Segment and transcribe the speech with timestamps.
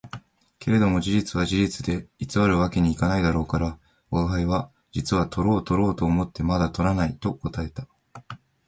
[0.57, 3.75] けれども事実は事実で偽る訳には行かないから、
[4.09, 7.85] 吾輩は「実はとろうとろうと思ってまだ捕らない」と答えた